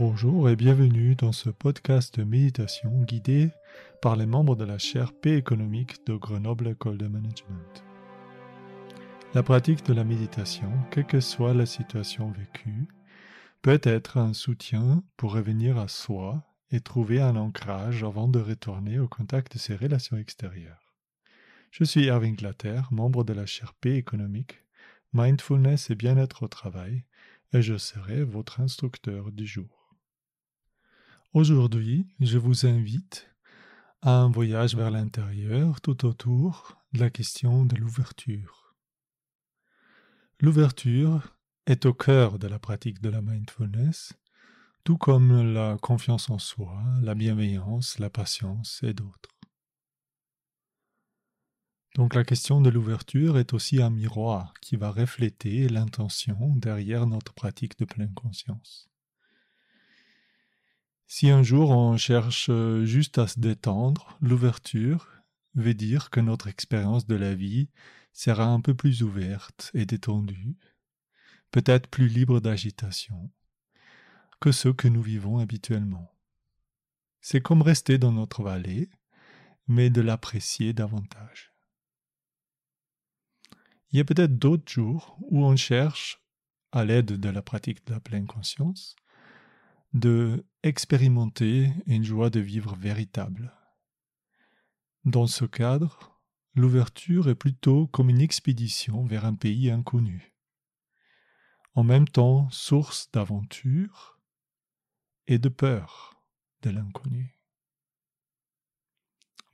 Bonjour 0.00 0.48
et 0.48 0.56
bienvenue 0.56 1.14
dans 1.14 1.30
ce 1.30 1.50
podcast 1.50 2.18
de 2.18 2.24
méditation 2.24 3.02
guidé 3.02 3.50
par 4.00 4.16
les 4.16 4.24
membres 4.24 4.56
de 4.56 4.64
la 4.64 4.78
chaire 4.78 5.12
Paix 5.12 5.36
économique 5.36 6.06
de 6.06 6.14
Grenoble 6.14 6.68
École 6.68 6.96
de 6.96 7.06
Management. 7.06 7.84
La 9.34 9.42
pratique 9.42 9.84
de 9.84 9.92
la 9.92 10.04
méditation, 10.04 10.72
quelle 10.90 11.04
que 11.04 11.20
soit 11.20 11.52
la 11.52 11.66
situation 11.66 12.30
vécue, 12.30 12.88
peut 13.60 13.78
être 13.82 14.16
un 14.16 14.32
soutien 14.32 15.04
pour 15.18 15.34
revenir 15.34 15.76
à 15.76 15.86
soi 15.86 16.42
et 16.70 16.80
trouver 16.80 17.20
un 17.20 17.36
ancrage 17.36 18.02
avant 18.02 18.26
de 18.26 18.40
retourner 18.40 18.98
au 18.98 19.06
contact 19.06 19.52
de 19.52 19.58
ses 19.58 19.76
relations 19.76 20.16
extérieures. 20.16 20.94
Je 21.72 21.84
suis 21.84 22.08
Erwin 22.08 22.36
Glatter, 22.36 22.80
membre 22.90 23.22
de 23.22 23.34
la 23.34 23.44
chaire 23.44 23.74
Paix 23.74 23.96
économique, 23.96 24.64
Mindfulness 25.12 25.90
et 25.90 25.94
bien-être 25.94 26.44
au 26.44 26.48
travail, 26.48 27.04
et 27.52 27.60
je 27.60 27.76
serai 27.76 28.24
votre 28.24 28.60
instructeur 28.60 29.30
du 29.30 29.46
jour. 29.46 29.79
Aujourd'hui, 31.32 32.08
je 32.18 32.38
vous 32.38 32.66
invite 32.66 33.30
à 34.02 34.16
un 34.16 34.30
voyage 34.30 34.74
vers 34.74 34.90
l'intérieur 34.90 35.80
tout 35.80 36.04
autour 36.04 36.76
de 36.92 36.98
la 36.98 37.08
question 37.08 37.64
de 37.64 37.76
l'ouverture. 37.76 38.74
L'ouverture 40.40 41.36
est 41.66 41.86
au 41.86 41.94
cœur 41.94 42.40
de 42.40 42.48
la 42.48 42.58
pratique 42.58 43.00
de 43.00 43.10
la 43.10 43.22
mindfulness, 43.22 44.12
tout 44.82 44.96
comme 44.96 45.52
la 45.52 45.76
confiance 45.80 46.30
en 46.30 46.40
soi, 46.40 46.82
la 47.00 47.14
bienveillance, 47.14 48.00
la 48.00 48.10
patience 48.10 48.82
et 48.82 48.92
d'autres. 48.92 49.30
Donc 51.94 52.14
la 52.14 52.24
question 52.24 52.60
de 52.60 52.70
l'ouverture 52.70 53.38
est 53.38 53.54
aussi 53.54 53.80
un 53.80 53.90
miroir 53.90 54.52
qui 54.60 54.74
va 54.74 54.90
refléter 54.90 55.68
l'intention 55.68 56.56
derrière 56.56 57.06
notre 57.06 57.34
pratique 57.34 57.78
de 57.78 57.84
pleine 57.84 58.14
conscience. 58.14 58.89
Si 61.12 61.28
un 61.28 61.42
jour 61.42 61.70
on 61.70 61.96
cherche 61.96 62.52
juste 62.84 63.18
à 63.18 63.26
se 63.26 63.40
détendre, 63.40 64.16
l'ouverture 64.20 65.08
veut 65.54 65.74
dire 65.74 66.08
que 66.08 66.20
notre 66.20 66.46
expérience 66.46 67.04
de 67.08 67.16
la 67.16 67.34
vie 67.34 67.68
sera 68.12 68.44
un 68.44 68.60
peu 68.60 68.76
plus 68.76 69.02
ouverte 69.02 69.72
et 69.74 69.86
détendue, 69.86 70.56
peut-être 71.50 71.88
plus 71.88 72.06
libre 72.06 72.38
d'agitation 72.38 73.28
que 74.40 74.52
ce 74.52 74.68
que 74.68 74.86
nous 74.86 75.02
vivons 75.02 75.40
habituellement. 75.40 76.16
C'est 77.20 77.40
comme 77.40 77.62
rester 77.62 77.98
dans 77.98 78.12
notre 78.12 78.44
vallée, 78.44 78.88
mais 79.66 79.90
de 79.90 80.02
l'apprécier 80.02 80.72
davantage. 80.72 81.52
Il 83.90 83.96
y 83.96 84.00
a 84.00 84.04
peut-être 84.04 84.38
d'autres 84.38 84.70
jours 84.70 85.18
où 85.22 85.44
on 85.44 85.56
cherche, 85.56 86.22
à 86.70 86.84
l'aide 86.84 87.18
de 87.18 87.28
la 87.28 87.42
pratique 87.42 87.84
de 87.88 87.94
la 87.94 88.00
pleine 88.00 88.28
conscience, 88.28 88.94
de 89.92 90.46
expérimenter 90.62 91.72
une 91.86 92.04
joie 92.04 92.30
de 92.30 92.40
vivre 92.40 92.76
véritable. 92.76 93.52
Dans 95.04 95.26
ce 95.26 95.44
cadre, 95.44 96.20
l'ouverture 96.54 97.28
est 97.28 97.34
plutôt 97.34 97.86
comme 97.88 98.10
une 98.10 98.20
expédition 98.20 99.04
vers 99.04 99.24
un 99.24 99.34
pays 99.34 99.70
inconnu, 99.70 100.34
en 101.74 101.82
même 101.82 102.08
temps 102.08 102.48
source 102.50 103.10
d'aventure 103.10 104.20
et 105.26 105.38
de 105.38 105.48
peur 105.48 106.22
de 106.62 106.70
l'inconnu. 106.70 107.40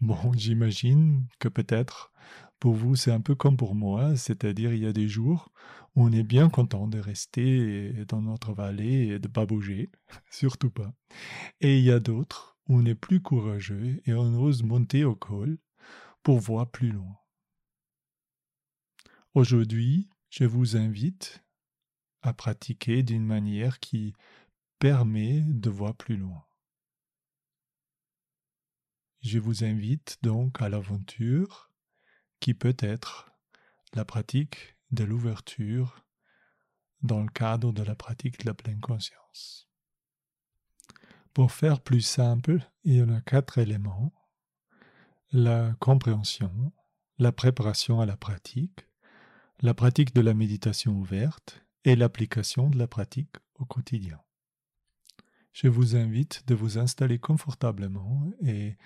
Bon, 0.01 0.33
j'imagine 0.35 1.27
que 1.39 1.49
peut-être 1.49 2.13
pour 2.59 2.75
vous, 2.75 2.97
c'est 2.97 3.13
un 3.13 3.21
peu 3.21 3.35
comme 3.35 3.57
pour 3.57 3.75
moi, 3.75 4.17
c'est-à-dire 4.17 4.73
il 4.73 4.83
y 4.83 4.87
a 4.87 4.93
des 4.93 5.09
jours 5.09 5.53
où 5.95 6.05
on 6.05 6.13
est 6.13 6.23
bien 6.23 6.49
content 6.49 6.89
de 6.89 6.99
rester 6.99 7.93
dans 8.09 8.23
notre 8.23 8.53
vallée 8.53 9.09
et 9.09 9.19
de 9.19 9.29
pas 9.29 9.47
bouger, 9.47 9.91
surtout 10.31 10.71
pas. 10.71 10.93
Et 11.61 11.79
il 11.79 11.85
y 11.85 11.91
a 11.91 12.01
d'autres 12.01 12.57
où 12.69 12.79
on 12.79 12.85
est 12.87 12.95
plus 12.95 13.21
courageux 13.21 14.01
et 14.05 14.15
on 14.15 14.41
ose 14.41 14.63
monter 14.63 15.05
au 15.05 15.15
col 15.15 15.59
pour 16.23 16.39
voir 16.39 16.71
plus 16.71 16.91
loin. 16.91 17.17
Aujourd'hui, 19.35 20.09
je 20.31 20.45
vous 20.45 20.77
invite 20.77 21.45
à 22.23 22.33
pratiquer 22.33 23.03
d'une 23.03 23.25
manière 23.25 23.81
qui 23.81 24.15
permet 24.79 25.43
de 25.47 25.71
voir 25.71 25.95
plus 25.95 26.17
loin. 26.17 26.45
Je 29.21 29.39
vous 29.39 29.65
invite 29.65 30.19
donc 30.23 30.61
à 30.63 30.69
l'aventure 30.69 31.71
qui 32.41 32.55
peut 32.55 32.77
être 32.79 33.31
la 33.95 34.05
pratique 34.05 34.77
de 34.91 35.05
l'ouverture 35.05 36.05
dans 37.03 37.21
le 37.21 37.29
cadre 37.29 37.73
de 37.73 37.83
la 37.83 37.95
pratique 37.95 38.41
de 38.41 38.47
la 38.47 38.55
pleine 38.55 38.81
conscience. 38.81 39.69
Pour 41.33 41.53
faire 41.53 41.81
plus 41.81 42.01
simple, 42.01 42.61
il 42.85 42.95
y 42.97 43.03
en 43.03 43.11
a 43.11 43.21
quatre 43.21 43.59
éléments. 43.59 44.13
La 45.33 45.75
compréhension, 45.81 46.73
la 47.19 47.33
préparation 47.33 48.01
à 48.01 48.07
la 48.07 48.17
pratique, 48.17 48.87
la 49.61 49.75
pratique 49.75 50.15
de 50.15 50.21
la 50.21 50.35
méditation 50.35 50.93
ouverte 50.93 51.63
et 51.85 51.97
l'application 51.97 52.69
de 52.71 52.79
la 52.79 52.87
pratique 52.87 53.37
au 53.57 53.65
quotidien. 53.65 54.21
Je 55.53 55.69
vous 55.69 55.97
invite 55.97 56.47
de 56.47 56.55
vous 56.55 56.79
installer 56.79 57.19
confortablement 57.19 58.31
et 58.43 58.77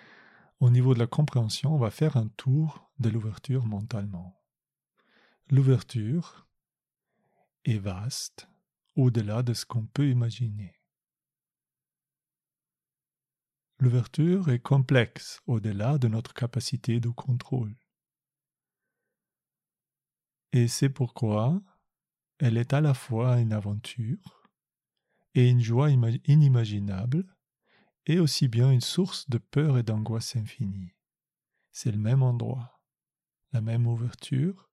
au 0.61 0.71
niveau 0.71 0.93
de 0.95 0.99
la 0.99 1.07
compréhension, 1.07 1.75
on 1.75 1.79
va 1.79 1.91
faire 1.91 2.17
un 2.17 2.29
tour 2.29 2.93
de 2.99 3.09
l'ouverture 3.09 3.67
mentalement. 3.67 4.39
L'ouverture 5.49 6.47
est 7.65 7.79
vaste 7.79 8.49
au-delà 8.95 9.43
de 9.43 9.55
ce 9.55 9.65
qu'on 9.65 9.87
peut 9.87 10.09
imaginer. 10.09 10.79
L'ouverture 13.79 14.51
est 14.51 14.61
complexe 14.61 15.41
au-delà 15.47 15.97
de 15.97 16.09
notre 16.09 16.35
capacité 16.35 17.01
de 17.01 17.09
contrôle. 17.09 17.75
Et 20.53 20.69
c'est 20.69 20.91
pourquoi 20.91 21.63
elle 22.39 22.59
est 22.59 22.75
à 22.75 22.83
la 22.83 22.93
fois 22.93 23.41
une 23.41 23.55
aventure 23.55 24.51
et 25.35 25.49
une 25.49 25.61
joie 25.61 25.91
inimaginable 25.91 27.25
et 28.07 28.19
aussi 28.19 28.49
bien 28.49 28.71
une 28.71 28.81
source 28.81 29.29
de 29.29 29.39
peur 29.39 29.79
et 29.79 29.83
d'angoisse 29.83 30.37
infinie. 30.37 30.93
C'est 31.73 31.93
le 31.93 31.99
même 31.99 32.23
endroit, 32.23 32.81
la 33.53 33.61
même 33.61 33.87
ouverture, 33.87 34.71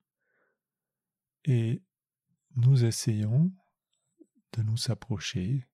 et 1.45 1.81
nous 2.55 2.83
essayons 2.83 3.51
de 4.53 4.63
nous 4.63 4.91
approcher 4.91 5.67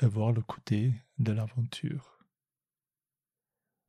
et 0.00 0.06
voir 0.06 0.32
le 0.32 0.42
côté 0.42 0.94
de 1.18 1.32
l'aventure. 1.32 2.18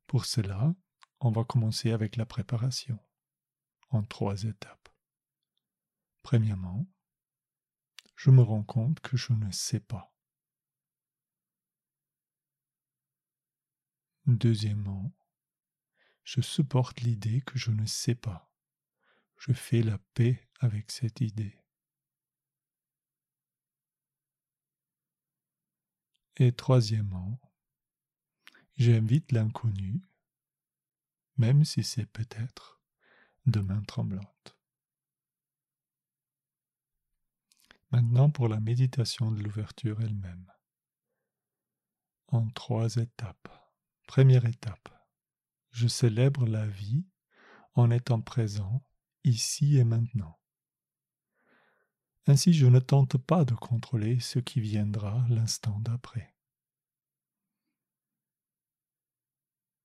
Pour 0.06 0.26
cela, 0.26 0.74
on 1.20 1.32
va 1.32 1.44
commencer 1.44 1.92
avec 1.92 2.16
la 2.16 2.26
préparation 2.26 3.00
en 3.90 4.04
trois 4.04 4.44
étapes. 4.44 4.90
Premièrement, 6.22 6.86
je 8.16 8.32
me 8.32 8.42
rends 8.42 8.64
compte 8.64 9.00
que 9.00 9.18
je 9.18 9.34
ne 9.34 9.52
sais 9.52 9.80
pas. 9.80 10.14
Deuxièmement, 14.28 15.14
je 16.26 16.42
supporte 16.42 17.00
l'idée 17.00 17.40
que 17.40 17.58
je 17.58 17.72
ne 17.72 17.86
sais 17.86 18.14
pas. 18.14 18.52
Je 19.38 19.54
fais 19.54 19.82
la 19.82 19.98
paix 20.14 20.50
avec 20.60 20.92
cette 20.92 21.22
idée. 21.22 21.58
Et 26.36 26.52
troisièmement, 26.52 27.40
j'invite 28.76 29.32
l'inconnu, 29.32 30.02
même 31.38 31.64
si 31.64 31.82
c'est 31.86 32.06
peut-être 32.06 32.82
de 33.46 33.62
main 33.62 33.82
tremblante. 33.84 34.58
Maintenant 37.92 38.30
pour 38.30 38.50
la 38.50 38.60
méditation 38.60 39.32
de 39.32 39.42
l'ouverture 39.42 40.02
elle-même, 40.02 40.52
en 42.28 42.50
trois 42.50 42.98
étapes. 42.98 43.67
Première 44.08 44.46
étape. 44.46 44.90
Je 45.72 45.88
célèbre 45.88 46.48
la 46.48 46.66
vie 46.66 47.06
en 47.76 47.92
étant 47.92 48.22
présent 48.22 48.82
ici 49.26 49.78
et 49.78 49.84
maintenant. 49.84 50.40
Ainsi 52.26 52.54
je 52.54 52.66
ne 52.66 52.80
tente 52.80 53.18
pas 53.18 53.44
de 53.44 53.54
contrôler 53.54 54.20
ce 54.20 54.40
qui 54.40 54.62
viendra 54.62 55.26
l'instant 55.30 55.80
d'après. 55.82 56.34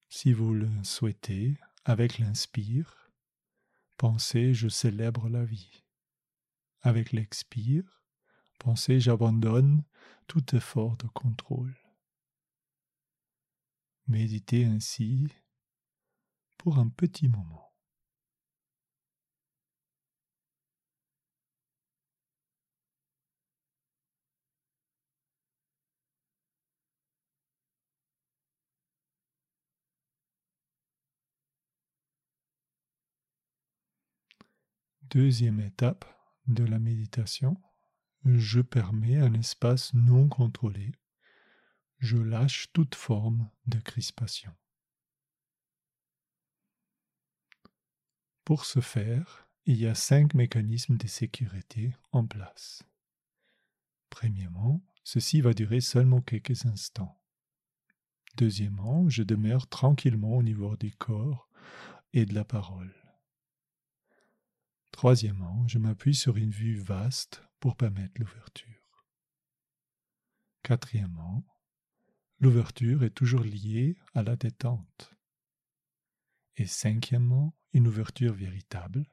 Si 0.09 0.33
vous 0.33 0.55
le 0.55 0.71
souhaitez, 0.85 1.59
avec 1.85 2.19
l'inspire, 2.19 3.11
pensez 3.97 4.55
je 4.55 4.69
célèbre 4.69 5.29
la 5.29 5.45
vie. 5.45 5.83
Avec 6.81 7.11
l'expire, 7.13 8.05
pensez 8.61 9.01
j'abandonne 9.01 9.83
tout 10.29 10.55
effort 10.55 10.97
de 10.97 11.09
contrôle. 11.09 11.82
Méditer 14.13 14.67
ainsi 14.67 15.27
pour 16.59 16.77
un 16.77 16.91
petit 16.91 17.29
moment. 17.29 17.73
deuxième 35.09 35.61
étape 35.61 36.05
de 36.47 36.65
la 36.65 36.79
méditation, 36.79 37.57
je 38.25 38.61
permets 38.61 39.17
un 39.17 39.33
espace 39.33 39.93
non 39.95 40.29
contrôlé 40.29 40.93
je 42.03 42.17
lâche 42.17 42.67
toute 42.73 42.97
forme 42.97 43.49
de 43.67 43.79
crispation. 43.79 44.53
Pour 48.45 48.65
ce 48.65 48.81
faire, 48.81 49.49
il 49.67 49.77
y 49.77 49.87
a 49.87 49.95
cinq 49.95 50.35
mécanismes 50.35 50.97
de 50.97 51.07
sécurité 51.07 51.93
en 52.11 52.27
place. 52.27 52.83
Premièrement, 54.11 54.83
ceci 55.05 55.41
va 55.41 55.55
durer 55.55 55.81
seulement 55.81 56.21
quelques 56.21 56.67
instants. 56.67 57.23
Deuxièmement, 58.37 59.09
je 59.09 59.23
demeure 59.23 59.69
tranquillement 59.69 60.37
au 60.37 60.43
niveau 60.43 60.77
du 60.77 60.91
corps 60.91 61.49
et 62.13 62.27
de 62.27 62.35
la 62.35 62.45
parole. 62.45 62.93
Troisièmement, 64.91 65.69
je 65.69 65.79
m'appuie 65.79 66.17
sur 66.17 66.37
une 66.37 66.51
vue 66.51 66.81
vaste 66.81 67.45
pour 67.61 67.77
permettre 67.77 68.21
l'ouverture. 68.21 69.07
Quatrièmement, 70.65 71.45
l'ouverture 72.43 73.05
est 73.05 73.11
toujours 73.15 73.45
liée 73.45 73.97
à 74.15 74.23
la 74.25 74.35
détente. 74.35 75.15
Et 76.57 76.67
cinquièmement, 76.67 77.57
une 77.73 77.87
ouverture 77.87 78.35
véritable 78.35 79.07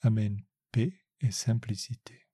amène 0.00 0.44
paix 0.70 1.04
et 1.20 1.32
simplicité. 1.32 2.28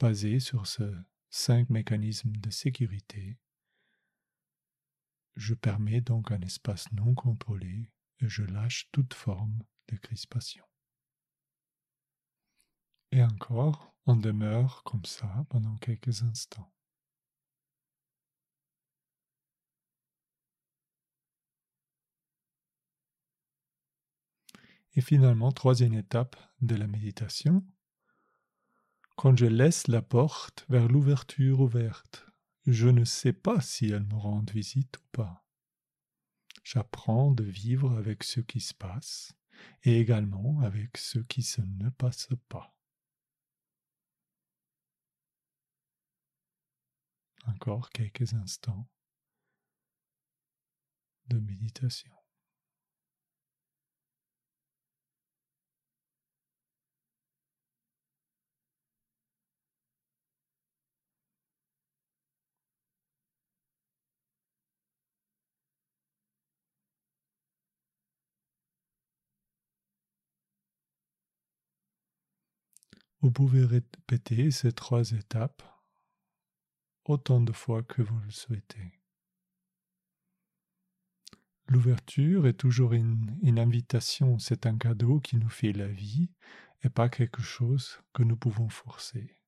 Basé 0.00 0.40
sur 0.40 0.66
ces 0.66 0.90
cinq 1.28 1.68
mécanismes 1.68 2.32
de 2.32 2.50
sécurité, 2.50 3.38
je 5.36 5.52
permets 5.52 6.00
donc 6.00 6.32
un 6.32 6.40
espace 6.40 6.90
non 6.92 7.14
contrôlé 7.14 7.90
et 8.20 8.28
je 8.28 8.44
lâche 8.44 8.88
toute 8.92 9.12
forme 9.12 9.62
de 9.88 9.96
crispation. 9.98 10.64
Et 13.12 13.22
encore, 13.22 13.94
on 14.06 14.16
demeure 14.16 14.82
comme 14.84 15.04
ça 15.04 15.44
pendant 15.50 15.76
quelques 15.76 16.22
instants. 16.22 16.73
Et 24.96 25.00
finalement, 25.00 25.50
troisième 25.50 25.94
étape 25.94 26.36
de 26.60 26.76
la 26.76 26.86
méditation, 26.86 27.64
quand 29.16 29.36
je 29.36 29.46
laisse 29.46 29.88
la 29.88 30.02
porte 30.02 30.66
vers 30.68 30.88
l'ouverture 30.88 31.60
ouverte, 31.60 32.26
je 32.66 32.88
ne 32.88 33.04
sais 33.04 33.32
pas 33.32 33.60
si 33.60 33.86
elle 33.86 34.04
me 34.04 34.16
rend 34.16 34.44
visite 34.52 34.98
ou 34.98 35.06
pas. 35.12 35.44
J'apprends 36.62 37.30
de 37.30 37.44
vivre 37.44 37.92
avec 37.96 38.24
ce 38.24 38.40
qui 38.40 38.60
se 38.60 38.74
passe 38.74 39.34
et 39.82 39.98
également 40.00 40.60
avec 40.60 40.96
ce 40.96 41.18
qui 41.18 41.42
se 41.42 41.60
ne 41.60 41.90
passe 41.90 42.28
pas. 42.48 42.74
Encore 47.46 47.90
quelques 47.90 48.32
instants 48.32 48.88
de 51.28 51.38
méditation. 51.38 52.23
Vous 73.24 73.30
pouvez 73.30 73.64
répéter 73.64 74.50
ces 74.50 74.72
trois 74.72 75.12
étapes 75.12 75.62
autant 77.06 77.40
de 77.40 77.52
fois 77.52 77.82
que 77.82 78.02
vous 78.02 78.18
le 78.18 78.30
souhaitez. 78.30 79.00
L'ouverture 81.66 82.46
est 82.46 82.52
toujours 82.52 82.92
une, 82.92 83.58
invitation, 83.58 84.38
c'est 84.38 84.66
un 84.66 84.76
cadeau 84.76 85.20
qui 85.20 85.36
nous 85.36 85.48
fait 85.48 85.72
la 85.72 85.88
vie 85.88 86.28
et 86.82 86.90
pas 86.90 87.08
quelque 87.08 87.40
chose 87.40 87.98
que 88.12 88.22
nous 88.22 88.36
pouvons 88.36 88.68
forcer. 88.68 89.40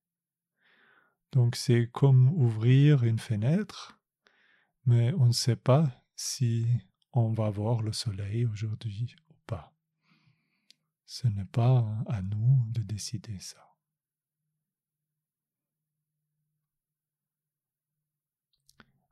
Donc 1.33 1.55
c'est 1.55 1.91
comme 1.93 2.31
ouvrir 2.31 3.05
une 3.05 3.19
fenêtre, 3.19 4.01
mais 4.87 5.13
on 5.19 5.27
ne 5.27 5.33
sait 5.33 5.55
pas 5.55 6.03
si 6.15 6.67
on 7.13 7.31
va 7.31 7.51
voir 7.51 7.83
le 7.83 7.93
soleil 7.93 8.47
aujourd'hui 8.47 9.17
ou 9.29 9.35
pas. 9.47 9.77
Ce 11.05 11.29
n'est 11.29 11.45
pas 11.45 11.87
à 12.07 12.23
nous 12.23 12.65
de 12.71 12.81
décider 12.81 13.39
ça. 13.39 13.66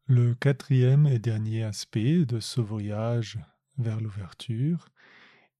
Le 0.06 0.34
quatrième 0.34 1.06
et 1.06 1.18
dernier 1.18 1.62
aspect 1.62 2.26
de 2.26 2.38
ce 2.38 2.60
voyage 2.60 3.38
vers 3.78 4.02
l'ouverture 4.02 4.90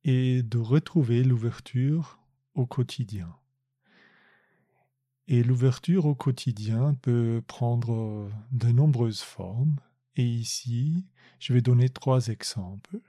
est 0.05 0.43
de 0.43 0.59
retrouver 0.59 1.25
l'ouverture 1.25 2.19
au 2.55 2.67
quotidien. 2.67 3.35
Et 5.29 5.43
l'ouverture 5.43 6.05
au 6.05 6.15
quotidien 6.15 6.93
peut 7.01 7.41
prendre 7.47 8.31
de 8.53 8.69
nombreuses 8.69 9.23
formes. 9.23 9.77
Et 10.15 10.27
ici, 10.27 11.07
je 11.39 11.55
vais 11.55 11.63
donner 11.63 11.89
trois 11.89 12.27
exemples, 12.27 13.01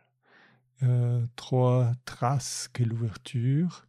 euh, 0.83 1.27
trois 1.35 1.91
traces 2.05 2.69
que 2.71 2.85
l'ouverture 2.85 3.87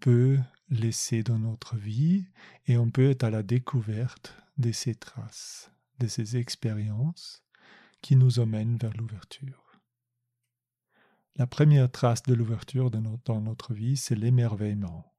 peut 0.00 0.38
laisser 0.70 1.22
dans 1.22 1.38
notre 1.38 1.76
vie 1.76 2.24
et 2.66 2.78
on 2.78 2.90
peut 2.90 3.10
être 3.10 3.24
à 3.24 3.30
la 3.30 3.42
découverte 3.42 4.34
de 4.56 4.72
ces 4.72 4.94
traces 4.94 5.70
de 5.98 6.06
ces 6.06 6.36
expériences 6.36 7.44
qui 8.00 8.16
nous 8.16 8.38
emmènent 8.38 8.76
vers 8.76 8.96
l'ouverture. 8.96 9.80
La 11.36 11.46
première 11.46 11.90
trace 11.90 12.22
de 12.24 12.34
l'ouverture 12.34 12.90
dans 12.90 13.40
notre 13.40 13.74
vie, 13.74 13.96
c'est 13.96 14.16
l'émerveillement. 14.16 15.14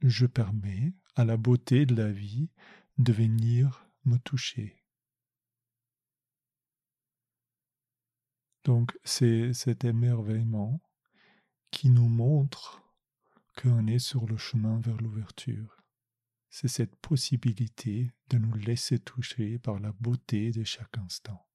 Je 0.00 0.26
permets 0.26 0.92
à 1.14 1.24
la 1.24 1.36
beauté 1.36 1.86
de 1.86 1.94
la 1.94 2.12
vie 2.12 2.50
de 2.98 3.12
venir 3.12 3.88
me 4.04 4.18
toucher. 4.18 4.82
Donc 8.64 8.98
c'est 9.04 9.52
cet 9.52 9.84
émerveillement 9.84 10.80
qui 11.70 11.88
nous 11.88 12.08
montre 12.08 12.82
qu'on 13.56 13.86
est 13.86 13.98
sur 13.98 14.26
le 14.26 14.36
chemin 14.36 14.80
vers 14.80 14.96
l'ouverture 14.96 15.76
c'est 16.48 16.68
cette 16.68 16.96
possibilité 16.96 18.12
de 18.28 18.38
nous 18.38 18.54
laisser 18.54 18.98
toucher 18.98 19.58
par 19.58 19.78
la 19.78 19.92
beauté 19.92 20.50
de 20.50 20.64
chaque 20.64 20.96
instant. 20.98 21.46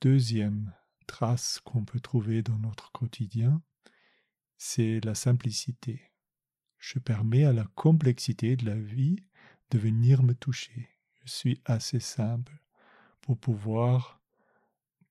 Deuxième 0.00 0.72
trace 1.06 1.60
qu'on 1.60 1.84
peut 1.84 2.00
trouver 2.00 2.42
dans 2.42 2.58
notre 2.58 2.90
quotidien, 2.92 3.62
c'est 4.56 5.04
la 5.04 5.14
simplicité. 5.14 6.12
Je 6.78 6.98
permets 6.98 7.44
à 7.44 7.52
la 7.52 7.64
complexité 7.74 8.56
de 8.56 8.64
la 8.64 8.76
vie 8.76 9.16
de 9.70 9.78
venir 9.78 10.22
me 10.22 10.34
toucher. 10.34 10.88
Je 11.24 11.30
suis 11.30 11.60
assez 11.64 12.00
simple 12.00 12.58
pour 13.20 13.38
pouvoir 13.38 14.22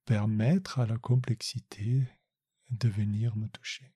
permettre 0.05 0.79
à 0.79 0.87
la 0.87 0.97
complexité 0.97 2.07
de 2.71 2.89
venir 2.89 3.35
me 3.35 3.47
toucher. 3.47 3.93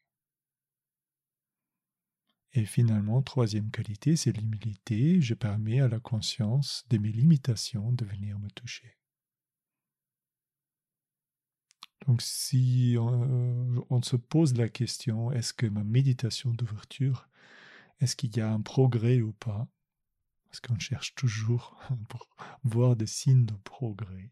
Et 2.53 2.65
finalement, 2.65 3.21
troisième 3.21 3.71
qualité, 3.71 4.15
c'est 4.15 4.31
l'humilité. 4.31 5.21
Je 5.21 5.33
permets 5.33 5.79
à 5.79 5.87
la 5.87 5.99
conscience 5.99 6.85
de 6.89 6.99
mes 6.99 7.11
limitations 7.11 7.91
de 7.91 8.05
venir 8.05 8.37
me 8.37 8.49
toucher. 8.51 8.97
Donc 12.07 12.21
si 12.21 12.95
on, 12.99 14.01
se 14.01 14.17
pose 14.17 14.55
la 14.55 14.67
question, 14.69 15.31
est-ce 15.31 15.53
que 15.53 15.65
ma 15.65 15.83
méditation 15.83 16.51
d'ouverture, 16.51 17.29
est-ce 18.01 18.15
qu'il 18.15 18.35
y 18.35 18.41
a 18.41 18.51
un 18.51 18.61
progrès 18.61 19.21
ou 19.21 19.31
pas? 19.31 19.67
Parce 20.45 20.59
qu'on 20.59 20.79
cherche 20.79 21.15
toujours 21.15 21.79
pour 22.09 22.27
voir 22.63 22.95
des 22.95 23.07
signes 23.07 23.45
de 23.45 23.55
progrès. 23.63 24.31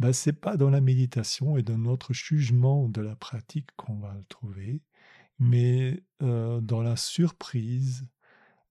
Ben, 0.00 0.12
ce 0.12 0.30
n'est 0.30 0.36
pas 0.36 0.56
dans 0.56 0.70
la 0.70 0.80
méditation 0.80 1.56
et 1.56 1.62
dans 1.62 1.78
notre 1.78 2.12
jugement 2.12 2.88
de 2.88 3.02
la 3.02 3.14
pratique 3.14 3.70
qu'on 3.76 3.98
va 3.98 4.14
le 4.14 4.24
trouver, 4.24 4.82
mais 5.40 6.04
euh, 6.22 6.60
dans 6.60 6.82
la 6.82 6.96
surprise 6.96 8.06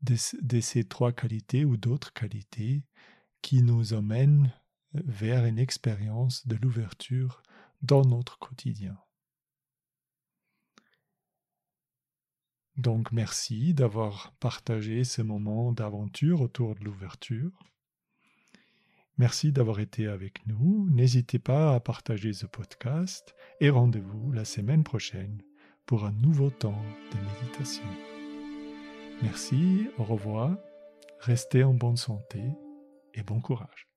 de, 0.02 0.62
ces 0.62 0.84
trois 0.86 1.12
qualités 1.12 1.66
ou 1.66 1.76
d'autres 1.76 2.14
qualités 2.14 2.84
qui 3.42 3.64
nous 3.64 3.94
emmènent 3.94 4.54
vers 4.94 5.46
une 5.46 5.60
expérience 5.60 6.48
de 6.48 6.56
l'ouverture 6.56 7.42
dans 7.82 8.06
notre 8.06 8.38
quotidien. 8.38 8.98
Donc 12.78 13.12
merci 13.12 13.74
d'avoir 13.74 14.32
partagé 14.40 15.04
ce 15.04 15.22
moment 15.22 15.74
d'aventure 15.74 16.40
autour 16.40 16.76
de 16.76 16.84
l'ouverture. 16.86 17.52
Merci 19.18 19.52
d'avoir 19.52 19.82
été 19.82 20.08
avec 20.08 20.46
nous. 20.48 20.88
N'hésitez 20.90 21.40
pas 21.40 21.76
à 21.76 21.80
partager 21.82 22.32
ce 22.32 22.46
podcast 22.46 23.36
et 23.60 23.70
rendez-vous 23.70 24.32
la 24.32 24.46
semaine 24.46 24.86
prochaine 24.86 25.42
pour 25.90 26.06
un 26.06 26.12
nouveau 26.12 26.52
temps 26.52 26.84
de 27.12 27.18
méditation. 27.18 27.82
Merci, 29.24 29.88
au 29.98 30.04
revoir, 30.04 30.56
restez 31.20 31.64
en 31.64 31.74
bonne 31.74 31.98
santé 31.98 32.44
et 33.16 33.24
bon 33.24 33.42
courage. 33.42 33.89